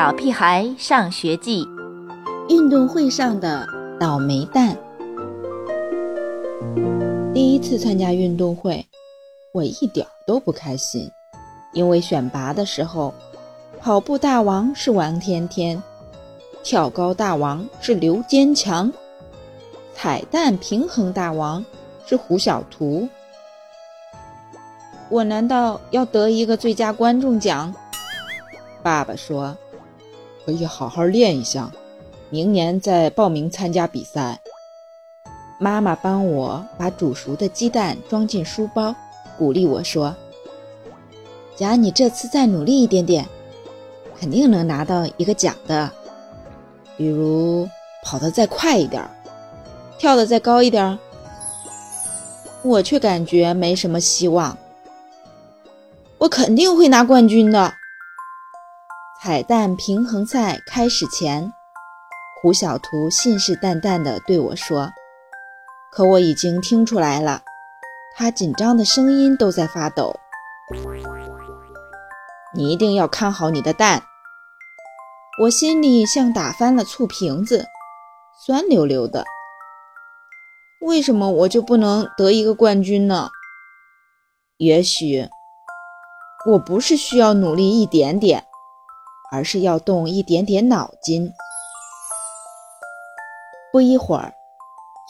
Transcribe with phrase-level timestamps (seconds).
[0.00, 1.62] 小屁孩上学记》
[2.48, 3.66] 运动会上的
[4.00, 4.74] 倒霉蛋。
[7.34, 8.86] 第一次参加运动会，
[9.52, 11.06] 我一点都不开心，
[11.74, 13.12] 因为选拔的时候，
[13.78, 15.82] 跑步大王是王天天，
[16.62, 18.90] 跳高大王是刘坚强，
[19.92, 21.62] 彩蛋平衡大王
[22.06, 23.06] 是胡小图。
[25.10, 27.74] 我难道要得一个最佳观众奖？
[28.82, 29.54] 爸爸说
[30.44, 31.70] ：“可以好好练一下，
[32.30, 34.40] 明年再报名参加比赛。”
[35.60, 38.94] 妈妈帮我把煮熟的鸡蛋装进书包，
[39.36, 40.16] 鼓励我说
[41.54, 43.26] ：“只要你这次再努力一点点，
[44.18, 45.92] 肯定能拿到一个奖的，
[46.96, 47.68] 比如
[48.02, 49.06] 跑得再快一点，
[49.98, 50.98] 跳得再高一点。”
[52.62, 54.56] 我却感觉没什么希望。
[56.18, 57.72] 我肯定会拿冠军的。
[59.22, 61.52] 彩蛋平衡赛开始前，
[62.40, 64.90] 胡小图信誓旦旦地对我说
[65.92, 67.42] ：“可我已经听出来了，
[68.16, 70.14] 他紧张的声音都在发抖。
[72.54, 74.02] 你一定要看好你的蛋。”
[75.42, 77.66] 我心里像打翻了醋瓶子，
[78.42, 79.26] 酸溜溜的。
[80.80, 83.28] 为什么我就不能得一个冠军呢？
[84.56, 85.28] 也许。
[86.50, 88.46] 我不是需要努力一点点，
[89.30, 91.32] 而是要动一点点脑筋。
[93.72, 94.32] 不一会儿，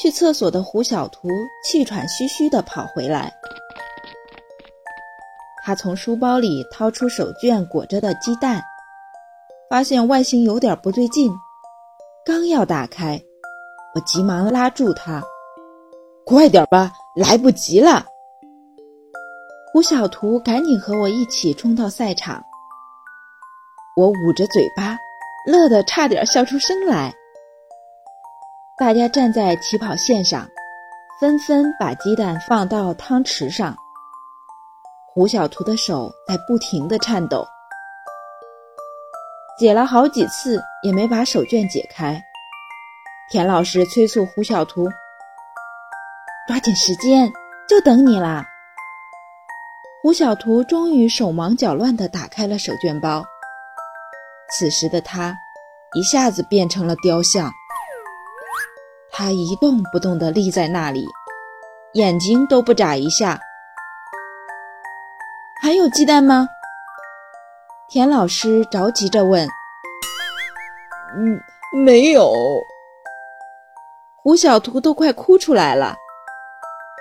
[0.00, 1.28] 去厕所的胡小图
[1.64, 3.32] 气喘吁吁地跑回来，
[5.64, 8.62] 他从书包里掏出手绢裹着的鸡蛋，
[9.68, 11.32] 发现外形有点不对劲，
[12.24, 13.20] 刚要打开，
[13.94, 15.22] 我急忙拉住他
[16.26, 18.04] ：“快点吧，来不及了。”
[19.72, 22.44] 胡小图赶紧和我一起冲到赛场，
[24.00, 24.98] 我捂着嘴巴，
[25.44, 27.12] 乐得差点笑出声来。
[28.78, 30.48] 大家站在起跑线上，
[31.20, 33.76] 纷纷把鸡蛋放到汤匙上。
[35.12, 37.46] 胡小图的手在不停地颤抖，
[39.58, 42.18] 解了好几次也没把手绢解开。
[43.30, 44.88] 田老师催促胡小图
[46.48, 47.30] ：“抓紧时间，
[47.68, 48.46] 就等你啦！”
[50.02, 53.22] 胡小图终于手忙脚乱地打开了手绢包。
[54.52, 55.34] 此时的他
[55.94, 57.50] 一下子变成了雕像，
[59.10, 61.06] 他一动不动地立在那里，
[61.94, 63.38] 眼睛都不眨一下。
[65.62, 66.48] 还有鸡蛋吗？
[67.88, 69.48] 田老师着急着问。
[71.16, 71.40] 嗯，
[71.84, 72.32] 没有。
[74.22, 75.96] 胡小图都快哭出来了。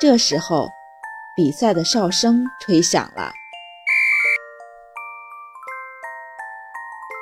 [0.00, 0.68] 这时候。
[1.36, 3.30] 比赛的哨声吹响了，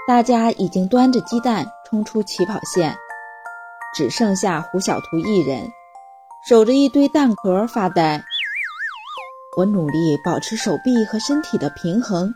[0.07, 2.97] 大家已经端着鸡蛋冲出起跑线，
[3.93, 5.69] 只剩下胡小图一人。
[6.49, 8.23] 守着一堆蛋壳发呆。
[9.57, 12.33] 我努力保持手臂和身体的平衡，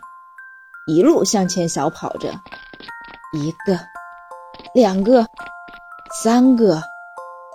[0.85, 2.33] 一路向前小跑着，
[3.31, 3.79] 一个，
[4.73, 5.25] 两个，
[6.21, 6.83] 三个，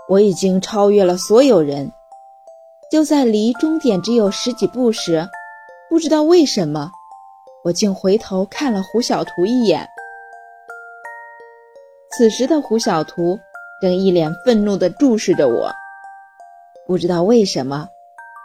[0.08, 1.92] 我已经超越了所有人。
[2.90, 5.28] 就在离终点只有十几步时，
[5.90, 6.90] 不知道为什么，
[7.64, 9.86] 我竟回头看了胡小图一眼。
[12.10, 13.38] 此时的胡小图
[13.80, 15.70] 正一脸愤怒地注视着我。
[16.86, 17.88] 不知道为什么，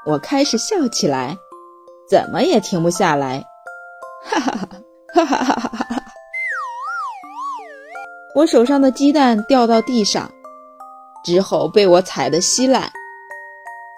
[0.06, 1.38] 我开始笑起来，
[2.10, 3.44] 怎么也停不下来，
[4.24, 4.68] 哈哈哈
[5.14, 6.04] 哈哈哈哈哈！
[8.34, 10.32] 我手上的鸡蛋掉到地上，
[11.24, 12.92] 之后被我踩得稀烂。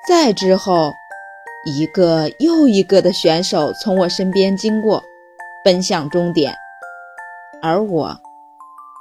[0.08, 0.92] 再之后，
[1.66, 5.02] 一个又一个的选手从我身边经过，
[5.64, 6.54] 奔向终点，
[7.62, 8.20] 而我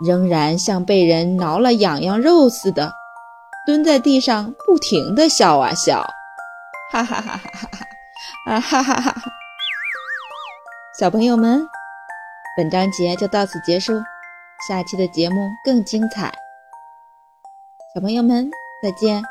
[0.05, 2.93] 仍然像被人挠了痒痒肉似的，
[3.67, 6.07] 蹲在地上不停地笑啊笑，
[6.93, 7.87] 哈哈哈哈哈哈！
[8.47, 9.23] 啊哈哈哈哈！
[10.99, 11.65] 小朋友们，
[12.57, 13.95] 本章节就到此结束，
[14.69, 16.33] 下期的节目更精彩，
[17.95, 18.51] 小朋友们
[18.83, 19.23] 再见。